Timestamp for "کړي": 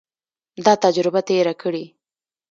1.61-1.85